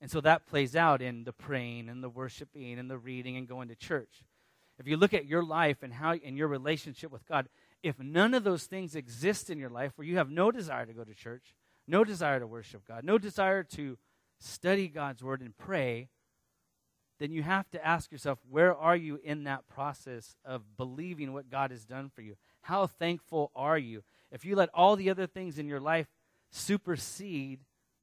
[0.00, 3.48] And so that plays out in the praying and the worshiping and the reading and
[3.48, 4.24] going to church.
[4.78, 7.48] If you look at your life and how and your relationship with God,
[7.84, 10.92] if none of those things exist in your life where you have no desire to
[10.92, 11.54] go to church,
[11.86, 13.98] no desire to worship God, no desire to
[14.40, 16.08] study God's word and pray,
[17.20, 21.50] then you have to ask yourself, where are you in that process of believing what
[21.50, 22.36] God has done for you?
[22.62, 24.02] How thankful are you?
[24.34, 26.08] if you let all the other things in your life
[26.50, 27.60] supersede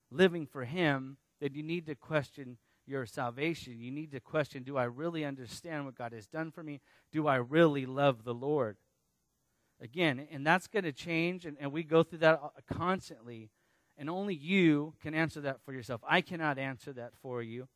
[0.09, 3.81] living for Him, then you need to question your salvation.
[3.81, 6.79] You need to question do I really understand what God has done for me?
[7.11, 8.77] Do I really love the Lord?
[9.81, 13.49] Again, and that's going to change, and, and we go through that uh, constantly.
[13.97, 16.01] And only you can answer that for yourself.
[16.07, 17.67] I cannot answer that for you.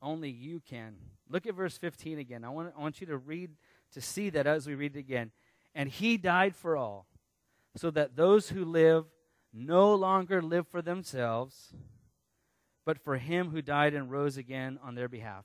[0.00, 0.96] Only you can.
[1.28, 2.44] Look at verse 15 again.
[2.44, 3.52] I want, I want you to read,
[3.92, 5.30] to see that as we read it again.
[5.74, 7.06] And he died for all
[7.76, 9.06] so that those who live
[9.52, 11.72] no longer live for themselves,
[12.84, 15.44] but for him who died and rose again on their behalf.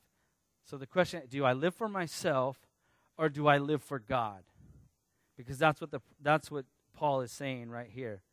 [0.65, 2.57] So the question do I live for myself
[3.17, 4.43] or do I live for God?
[5.37, 8.23] Because that's what, the, that's what Paul is saying right here.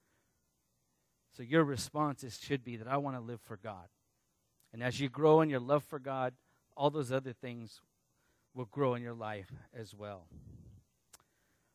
[1.36, 3.88] So your response is, should be that I want to live for God.
[4.72, 6.34] And as you grow in your love for God,
[6.76, 7.80] all those other things
[8.54, 10.26] will grow in your life as well.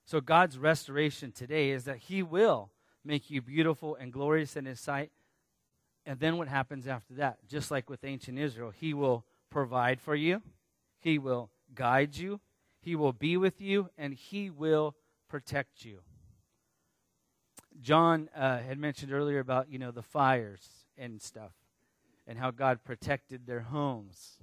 [0.05, 2.71] So, God's restoration today is that He will
[3.05, 5.11] make you beautiful and glorious in His sight.
[6.05, 7.37] And then what happens after that?
[7.47, 10.41] Just like with ancient Israel, He will provide for you,
[10.99, 12.39] He will guide you,
[12.81, 14.95] He will be with you, and He will
[15.29, 15.99] protect you.
[17.81, 21.53] John uh, had mentioned earlier about, you know, the fires and stuff
[22.27, 24.39] and how God protected their homes.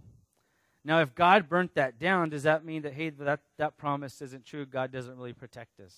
[0.85, 4.45] Now, if God burnt that down, does that mean that, hey, that, that promise isn't
[4.45, 4.65] true?
[4.65, 5.95] God doesn't really protect us?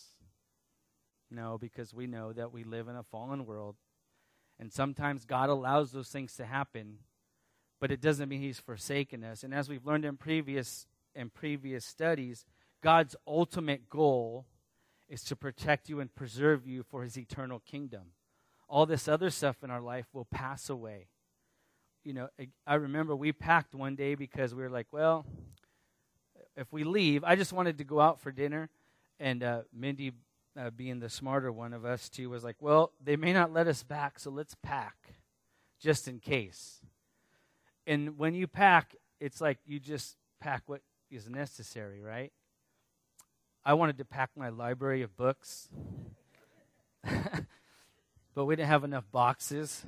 [1.31, 3.77] No, because we know that we live in a fallen world.
[4.59, 6.99] And sometimes God allows those things to happen,
[7.81, 9.45] but it doesn't mean He's forsaken us.
[9.45, 12.45] And as we've learned in previous, in previous studies,
[12.83, 14.47] God's ultimate goal
[15.09, 18.13] is to protect you and preserve you for His eternal kingdom.
[18.69, 21.09] All this other stuff in our life will pass away
[22.09, 22.29] you know,
[22.67, 25.27] I remember we packed one day because we were like, well,
[26.57, 28.71] if we leave, I just wanted to go out for dinner,
[29.21, 30.13] and uh, Mindy,
[30.59, 33.67] uh, being the smarter one of us two, was like, well, they may not let
[33.67, 35.17] us back, so let's pack,
[35.79, 36.81] just in case.
[37.87, 42.33] And when you pack, it's like you just pack what is necessary, right?
[43.69, 45.69] I wanted to pack my library of books,
[48.35, 49.85] but we didn't have enough boxes.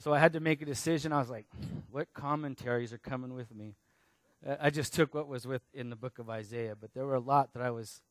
[0.00, 1.10] So I had to make a decision.
[1.10, 1.46] I was like,
[1.90, 3.76] what commentaries are coming with me?
[4.60, 7.20] I just took what was with in the book of Isaiah, but there were a
[7.20, 8.02] lot that I was.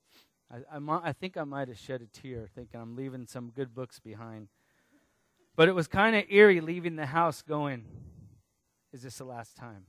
[0.52, 3.76] I, I, I think I might have shed a tear thinking I'm leaving some good
[3.76, 4.48] books behind.
[5.56, 7.86] But it was kind of eerie leaving the house going,
[8.92, 9.86] is this the last time?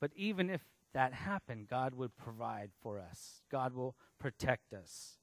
[0.00, 0.62] But even if
[0.94, 3.42] that happened, God would provide for us.
[3.50, 5.18] God will protect us.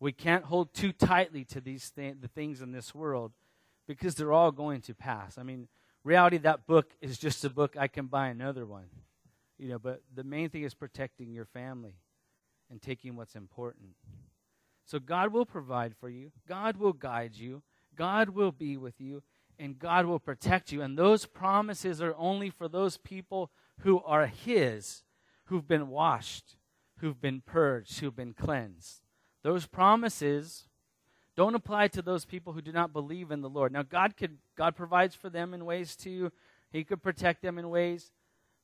[0.00, 3.32] We can't hold too tightly to these th- the things in this world
[3.86, 5.38] because they're all going to pass.
[5.38, 5.68] I mean,
[6.04, 7.76] reality, that book is just a book.
[7.78, 8.86] I can buy another one.
[9.58, 11.94] You know, but the main thing is protecting your family
[12.70, 13.90] and taking what's important.
[14.84, 17.62] So God will provide for you, God will guide you,
[17.96, 19.22] God will be with you,
[19.58, 20.82] and God will protect you.
[20.82, 23.50] And those promises are only for those people
[23.80, 25.02] who are His,
[25.44, 26.56] who've been washed,
[26.98, 29.02] who've been purged, who've been cleansed.
[29.42, 30.64] Those promises
[31.36, 33.72] don't apply to those people who do not believe in the Lord.
[33.72, 36.32] Now, God could God provides for them in ways too.
[36.72, 38.10] He could protect them in ways,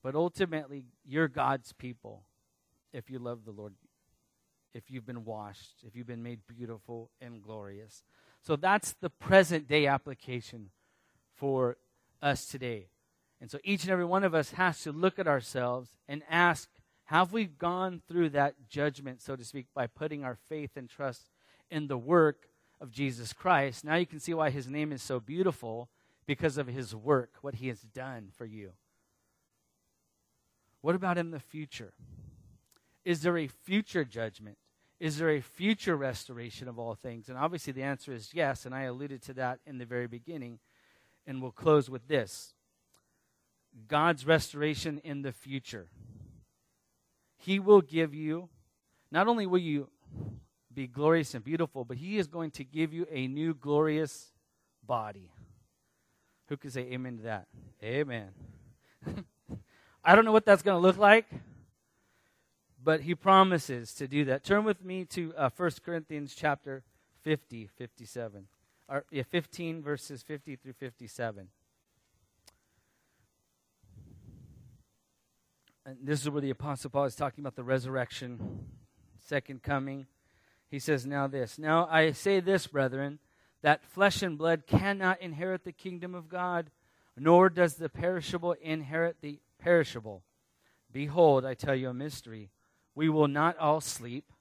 [0.03, 2.25] but ultimately, you're God's people
[2.93, 3.75] if you love the Lord,
[4.75, 8.05] if you've been washed, if you've been made beautiful and glorious.
[8.41, 10.71] So that's the present day application
[11.37, 11.77] for
[12.21, 12.89] us today.
[13.43, 16.69] And so each and every one of us has to look at ourselves and ask,
[17.07, 21.29] have we gone through that judgment, so to speak, by putting our faith and trust
[21.69, 22.47] in the work
[22.81, 25.89] of Jesus Christ, now you can see why his name is so beautiful
[26.25, 28.71] because of his work, what he has done for you.
[30.81, 31.95] What about in the future?
[33.05, 34.57] Is there a future judgment?
[35.01, 37.29] Is there a future restoration of all things?
[37.29, 40.61] And obviously the answer is yes, and I alluded to that in the very beginning.
[41.27, 42.55] And we'll close with this
[43.89, 45.89] God's restoration in the future.
[47.39, 48.49] He will give you,
[49.11, 49.89] not only will you
[50.73, 54.33] be glorious and beautiful, but He is going to give you a new glorious
[54.87, 55.31] body.
[56.49, 57.47] Who can say amen to that?
[57.83, 58.29] Amen.
[60.05, 61.27] I don't know what that's going to look like,
[62.83, 64.45] but He promises to do that.
[64.45, 66.83] Turn with me to uh, 1 Corinthians chapter
[67.23, 68.47] 50, 57.
[68.89, 71.49] Or, yeah, 15 verses 50 through 57.
[75.85, 78.67] And this is where the Apostle Paul is talking about the resurrection,
[79.19, 80.07] second coming
[80.73, 83.21] he says now this Now I say this, brethren,
[83.61, 86.71] that flesh and blood cannot inherit the kingdom of God,
[87.17, 90.23] nor does the perishable inherit the perishable.
[90.91, 92.51] Behold, I tell you a mystery.
[92.95, 94.33] We will not all sleep,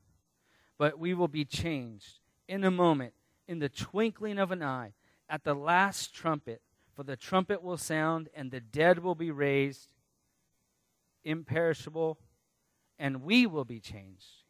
[0.78, 3.14] but we will be changed in a moment,
[3.46, 4.94] in the twinkling of an eye,
[5.30, 6.62] at the last trumpet.
[6.96, 9.92] For the trumpet will sound, and the dead will be raised
[11.24, 12.18] imperishable,
[13.00, 14.44] and we will be changed.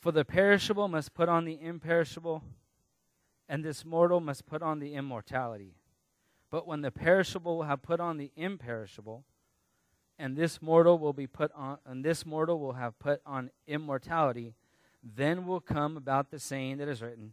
[0.00, 2.42] For the perishable must put on the imperishable,
[3.48, 5.76] and this mortal must put on the immortality.
[6.50, 9.24] But when the perishable will have put on the imperishable,
[10.18, 14.54] and this mortal will be put on and this mortal will have put on immortality,
[15.02, 17.32] then will come about the saying that is written,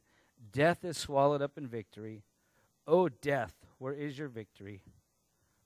[0.51, 2.23] Death is swallowed up in victory.
[2.87, 4.81] O death, where is your victory?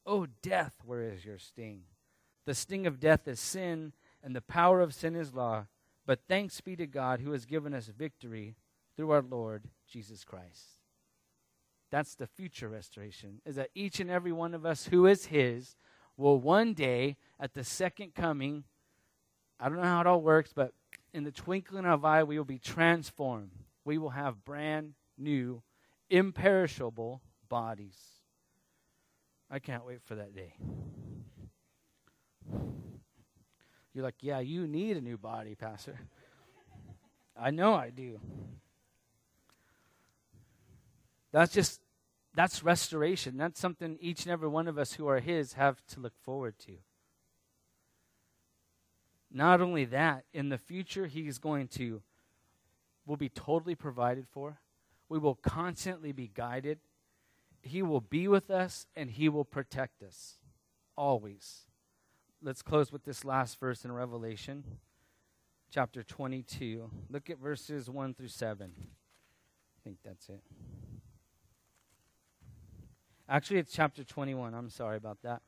[0.05, 1.83] O death, where is your sting?
[2.45, 5.67] The sting of death is sin, and the power of sin is law.
[6.05, 8.55] But thanks be to God who has given us victory
[8.95, 10.79] through our Lord Jesus Christ.
[11.91, 15.75] That's the future restoration, is that each and every one of us who is His
[16.17, 18.63] will one day, at the second coming,
[19.59, 20.73] I don't know how it all works, but
[21.13, 23.51] in the twinkling of an eye, we will be transformed.
[23.85, 25.61] We will have brand new,
[26.09, 27.97] imperishable bodies.
[29.49, 30.55] I can't wait for that day.
[33.93, 35.99] You're like, yeah, you need a new body, Pastor.
[37.37, 38.19] I know I do.
[41.31, 41.81] That's just
[42.35, 43.37] that's restoration.
[43.37, 46.57] That's something each and every one of us who are his have to look forward
[46.59, 46.73] to.
[49.31, 52.01] Not only that, in the future he's going to
[53.05, 54.59] will be totally provided for.
[55.09, 56.79] We will constantly be guided.
[57.61, 60.37] He will be with us and he will protect us
[60.95, 61.61] always.
[62.45, 64.65] Let's close with this last verse in Revelation
[65.71, 66.91] chapter 22.
[67.09, 68.69] Look at verses 1 through 7.
[68.77, 70.41] I think that's it.
[73.29, 74.53] Actually, it's chapter 21.
[74.53, 75.41] I'm sorry about that.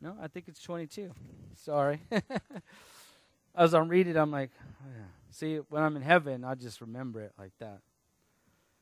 [0.00, 1.10] No, I think it's 22.
[1.56, 2.00] Sorry.
[3.56, 5.06] As I'm reading, I'm like, oh, yeah.
[5.32, 7.80] see, when I'm in heaven, I just remember it like that.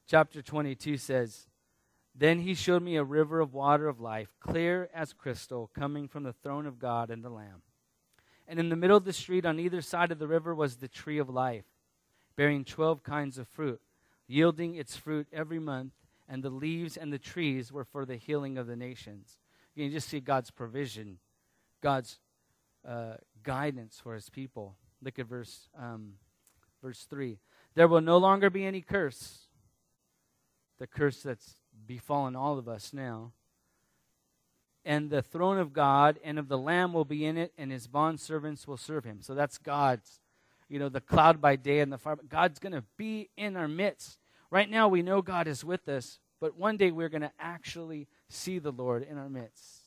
[0.07, 1.47] Chapter 22 says,
[2.15, 6.23] Then he showed me a river of water of life, clear as crystal, coming from
[6.23, 7.63] the throne of God and the Lamb.
[8.47, 10.89] And in the middle of the street, on either side of the river, was the
[10.89, 11.65] tree of life,
[12.37, 13.81] bearing twelve kinds of fruit,
[14.27, 15.93] yielding its fruit every month,
[16.29, 19.39] and the leaves and the trees were for the healing of the nations.
[19.75, 21.19] You can just see God's provision,
[21.81, 22.19] God's
[22.87, 24.77] uh, guidance for his people.
[25.03, 26.15] Look at verse, um,
[26.83, 27.39] verse 3.
[27.75, 29.47] There will no longer be any curse,
[30.83, 31.55] the curse that's
[31.87, 33.31] befallen all of us now
[34.85, 37.87] and the throne of God and of the Lamb will be in it, and his
[37.87, 39.21] bond servants will serve him.
[39.23, 40.21] So that's God's,
[40.69, 42.19] you know, the cloud by day and the fire.
[42.29, 44.19] God's going to be in our midst.
[44.51, 48.09] Right now, we know God is with us, but one day we're going to actually
[48.29, 49.83] see the Lord in our midst.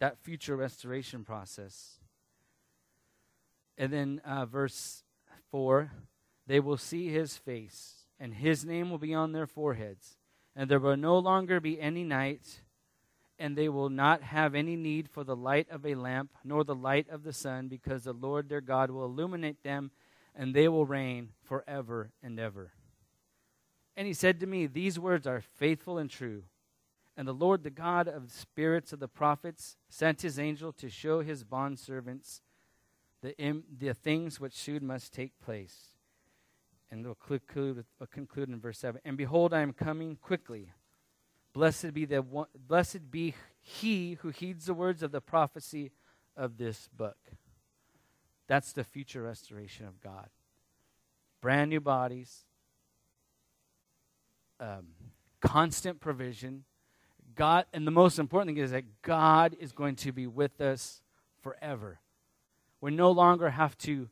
[0.00, 1.98] That future restoration process.
[3.78, 5.02] And then uh, verse
[5.50, 5.90] 4
[6.46, 10.16] they will see his face, and his name will be on their foreheads,
[10.54, 12.60] and there will no longer be any night
[13.40, 16.74] and they will not have any need for the light of a lamp, nor the
[16.74, 19.90] light of the sun, because the Lord their God will illuminate them,
[20.34, 22.72] and they will reign forever and ever.
[23.96, 26.44] And he said to me, These words are faithful and true.
[27.16, 30.90] And the Lord, the God of the spirits of the prophets, sent his angel to
[30.90, 32.42] show his bondservants
[33.22, 35.89] the, Im- the things which soon must take place.
[36.90, 39.00] And we'll conclude, we'll conclude in verse 7.
[39.04, 40.72] And behold, I am coming quickly.
[41.52, 45.92] Blessed be the one, blessed be he who heeds the words of the prophecy
[46.36, 47.16] of this book.
[48.46, 50.28] That's the future restoration of God.
[51.40, 52.44] Brand new bodies,
[54.58, 54.88] um,
[55.40, 56.64] constant provision.
[57.34, 61.02] God, and the most important thing is that God is going to be with us
[61.42, 62.00] forever.
[62.80, 64.08] We no longer have to,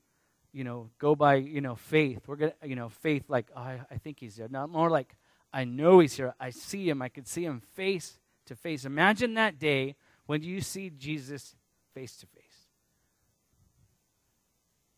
[0.52, 2.22] you know, go by, you know, faith.
[2.26, 4.48] We're gonna, you know, faith like oh, I, I think He's there.
[4.48, 5.14] Not more like
[5.52, 6.34] I know he's here.
[6.38, 7.00] I see him.
[7.02, 8.84] I can see him face to face.
[8.84, 9.96] Imagine that day
[10.26, 11.54] when you see Jesus
[11.94, 12.44] face to face.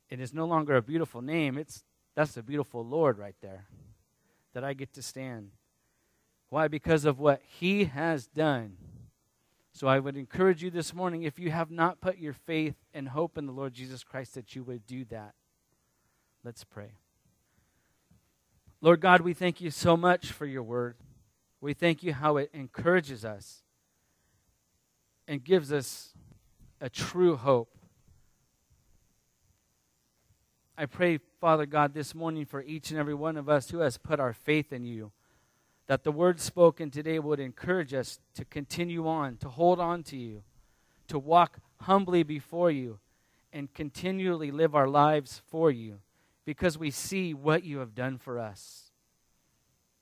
[0.09, 1.57] It is no longer a beautiful name.
[1.57, 1.85] It's
[2.17, 3.67] that's a beautiful Lord right there
[4.53, 5.51] that I get to stand.
[6.49, 6.67] Why?
[6.67, 8.77] Because of what he has done.
[9.73, 13.09] So I would encourage you this morning, if you have not put your faith and
[13.09, 15.35] hope in the Lord Jesus Christ, that you would do that.
[16.43, 16.93] Let's pray.
[18.81, 20.97] Lord God, we thank you so much for your word.
[21.61, 23.63] We thank you how it encourages us
[25.29, 26.15] and gives us
[26.81, 27.77] a true hope.
[30.79, 33.99] I pray, Father God, this morning for each and every one of us who has
[33.99, 35.13] put our faith in you,
[35.89, 40.17] that the word spoken today would encourage us to continue on, to hold on to
[40.17, 40.43] you,
[41.09, 42.99] to walk humbly before you,
[43.53, 45.99] and continually live our lives for you
[46.45, 48.91] because we see what you have done for us.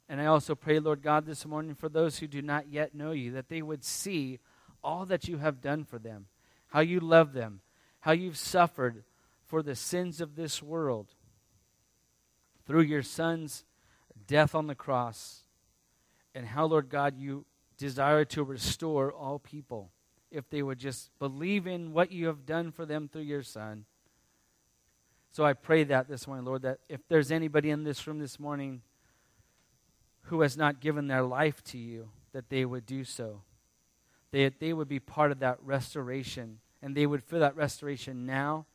[0.09, 3.13] And I also pray, Lord God, this morning for those who do not yet know
[3.13, 4.39] you, that they would see
[4.83, 6.27] all that you have done for them,
[6.69, 7.61] how you love them,
[8.01, 9.05] how you've suffered
[9.45, 11.15] for the sins of this world
[12.67, 13.65] through your Son's
[14.27, 15.45] death on the cross,
[16.35, 19.91] and how, Lord God, you desire to restore all people
[20.31, 23.85] if they would just believe in what you have done for them through your Son
[25.31, 28.41] so I pray that this morning, Lord, that if there's anybody in this room this
[28.41, 28.83] morning
[30.23, 33.43] who has not given their life to you, that they would do so.
[34.33, 38.67] That they would be part of that restoration, and they would feel that restoration now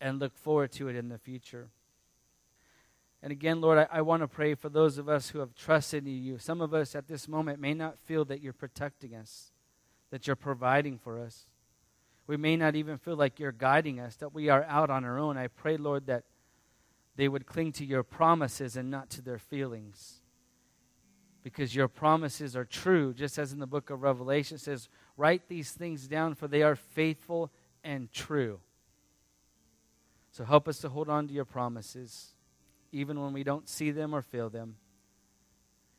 [0.00, 1.68] and look forward to it in the future.
[3.22, 6.06] And again, Lord, I, I want to pray for those of us who have trusted
[6.06, 6.38] in you.
[6.38, 9.52] Some of us at this moment may not feel that you're protecting us,
[10.10, 11.46] that you're providing for us.
[12.30, 15.18] We may not even feel like you're guiding us, that we are out on our
[15.18, 15.36] own.
[15.36, 16.22] I pray, Lord, that
[17.16, 20.22] they would cling to your promises and not to their feelings.
[21.42, 25.72] Because your promises are true, just as in the book of Revelation says, Write these
[25.72, 27.50] things down, for they are faithful
[27.82, 28.60] and true.
[30.30, 32.36] So help us to hold on to your promises,
[32.92, 34.76] even when we don't see them or feel them.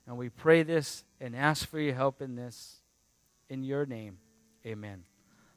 [0.08, 2.78] And we pray this and ask for your help in this.
[3.50, 4.20] In your name,
[4.66, 5.04] amen.